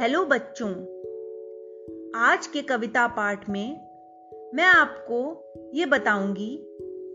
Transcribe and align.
Hello 0.00 0.24
बच्चों। 0.24 0.68
आज 2.16 2.46
के 2.46 2.62
कविता 2.62 3.06
पाठ 3.06 3.48
में 3.48 3.80
मैं 4.54 4.64
आपको 4.64 5.44
ये 5.74 5.86
बताऊँगी 5.86 6.66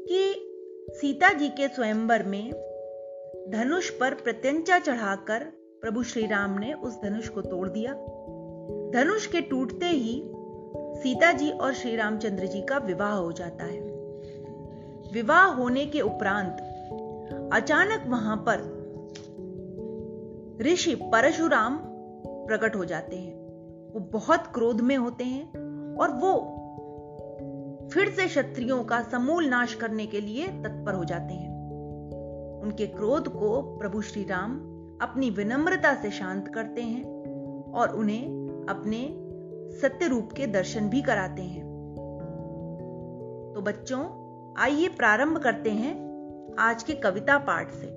कि 0.09 0.49
सीता 0.91 1.33
जी 1.33 1.49
के 1.49 1.67
स्वयंवर 1.67 2.23
में 2.23 2.51
धनुष 3.49 3.89
पर 3.89 4.13
प्रत्यंचा 4.13 4.79
चढ़ाकर 4.79 5.43
प्रभु 5.81 6.03
श्री 6.03 6.25
राम 6.25 6.59
ने 6.59 6.73
उस 6.73 7.01
धनुष 7.01 7.29
को 7.29 7.41
तोड़ 7.41 7.69
दिया। 7.69 7.93
धनुष 8.93 9.27
के 9.27 9.41
टूटते 9.41 9.85
ही 9.85 10.23
सीता 11.01 11.31
जी 11.31 11.51
और 11.51 11.73
श्री 11.73 11.95
रामचंद्र 11.95 12.45
जी 12.45 12.61
का 12.61 12.77
विवाह 12.77 13.13
हो 13.13 13.31
जाता 13.31 13.63
है। 13.63 13.81
विवाह 15.13 15.45
होने 15.45 15.85
के 15.85 16.01
उपरांत 16.01 16.57
अचानक 17.53 18.03
वहाँ 18.07 18.45
पर 18.49 18.77
ऋषि 20.61 20.95
परशुराम 20.95 21.86
प्रकट 22.47 22.75
हो 22.75 22.85
जाते 22.85 23.15
हैं। 23.15 23.47
वो 23.93 23.99
बहुत 23.99 24.47
क्रोध 24.47 24.81
में 24.81 24.97
होते 24.97 25.23
हैं 25.23 25.51
और 25.95 26.09
वो 26.09 26.53
फिर 27.93 28.09
से 28.09 28.25
क्षत्रियों 28.25 28.83
का 28.83 29.01
समूल 29.01 29.45
नाश 29.45 29.73
करने 29.73 30.05
के 30.05 30.21
लिए 30.21 30.47
तत्पर 30.47 30.93
हो 30.93 31.05
जाते 31.05 31.33
हैं। 31.33 31.57
उनके 32.63 32.87
क्रोध 32.87 33.27
को 33.27 33.61
प्रभु 33.77 34.01
श्री 34.01 34.23
राम 34.23 34.57
अपनी 35.01 35.29
विनम्रता 35.29 35.95
से 35.95 36.11
शांत 36.11 36.47
करते 36.47 36.81
हैं 36.81 37.03
और 37.71 37.95
उन्हें 37.95 38.25
अपने 38.69 39.27
सत्य 39.77 40.07
रूप 40.07 40.31
के 40.31 40.47
दर्शन 40.47 40.89
भी 40.89 41.01
कराते 41.01 41.41
हैं। 41.41 41.67
तो 43.55 43.61
बच्चों, 43.61 44.03
आइए 44.57 44.87
प्रारंभ 44.87 45.37
करते 45.37 45.71
हैं 45.71 46.07
आज 46.59 46.83
के 46.83 46.93
कविता 46.93 47.37
पाठ 47.37 47.71
से। 47.71 47.96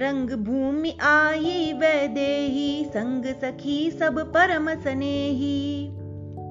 रंग 0.00 0.30
भूमि 0.30 0.98
आई 1.02 1.72
वैदेही, 1.72 2.84
संग 2.84 3.24
सखी 3.24 3.90
सब 3.90 4.32
परम 4.32 4.74
सनेही। 4.74 5.88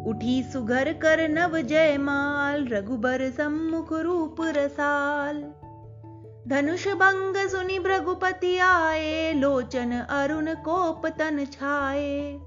उठी 0.08 0.44
सुघर 0.44 0.94
कर 0.94 1.30
नव 1.30 1.62
जयमाल, 1.62 2.68
रघुबर 2.68 3.30
सम्मुख 3.30 3.94
रूप 3.94 4.36
रसाल। 4.42 5.44
धनुष 6.48 6.88
भंग 6.88 7.48
सुनि 7.48 7.80
भृगुपति 7.80 8.58
आए, 8.58 9.34
लोचन 9.34 9.92
अरुण 9.92 10.54
कोप 10.54 11.08
तन 11.08 11.46
छाए। 11.46 12.40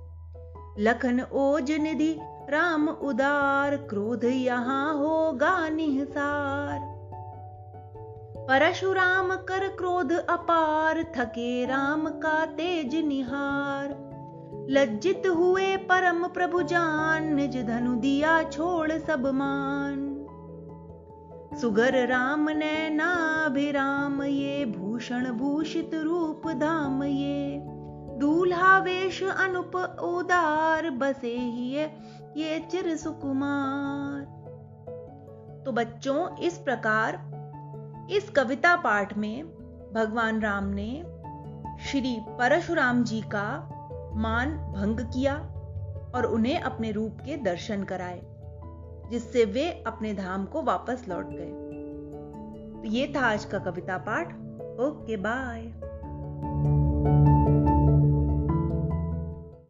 लखन 0.79 1.21
ओज 1.33 1.73
निधि, 1.73 2.19
राम 2.51 2.89
उदार, 2.89 3.77
क्रोध 3.77 4.25
यहाँ 4.25 4.99
होगा 4.99 5.69
निहसार। 5.69 7.00
परशुराम 8.51 9.37
कर 9.37 9.69
क्रोध 9.69 10.13
अपार, 10.13 11.03
थके 11.03 11.67
राम 11.67 12.09
का 12.09 12.47
तेज 12.47 12.97
निहार। 12.97 13.89
लज्जित 14.71 15.23
हुए 15.27 15.77
परम 15.77 16.27
प्रभु 16.27 16.63
जान, 16.63 17.35
निज 17.35 17.57
धनु 17.67 17.95
दिया 17.95 18.43
छोड़ 18.43 18.93
सब 18.93 19.27
मान। 19.27 20.27
सुगर 21.61 22.09
राम 22.09 22.51
नैनाभिराम 22.51 24.23
ये, 24.23 24.65
भूषण 24.65 25.33
भूषित 25.33 25.91
रूप 25.95 26.49
धाम 26.49 27.03
ये। 27.05 27.61
दूल्हा 28.19 28.79
वेश 28.79 29.23
अनुप 29.23 29.77
उदार, 30.03 30.91
बसे 30.91 31.39
ही 31.39 31.73
है 31.73 31.99
ये 32.37 32.59
चिर 32.71 32.97
सुकुमार। 32.97 34.21
तो 35.67 35.73
बच्चों, 35.73 36.37
इस 36.37 36.59
प्रकार 36.59 37.30
इस 38.11 38.31
कविता 38.31 38.77
पाठ 38.77 39.17
में 39.17 39.45
भगवान 39.95 40.41
राम 40.41 40.65
ने 40.65 41.03
श्री 41.85 42.19
परशुराम 42.21 43.05
जी 43.05 43.21
का 43.21 43.69
मान 44.15 44.51
भंग 44.51 45.01
किया 45.01 45.35
और 46.15 46.27
उन्हें 46.27 46.61
अपने 46.61 46.91
रूप 46.91 47.19
के 47.21 47.37
दर्शन 47.37 47.85
कराए, 47.85 48.21
जिससे 49.11 49.45
वे 49.45 49.85
अपने 49.87 50.15
धाम 50.15 50.45
को 50.45 50.63
वापस 50.63 51.05
लौट 51.09 51.27
गए। 51.29 51.51
तो 52.73 52.85
ये 52.85 53.13
था 53.17 53.21
आज 53.21 53.45
का 53.45 53.59
कविता 53.59 53.99
पाठ। 53.99 54.27
Okay, 54.81 55.17
bye. 55.17 55.63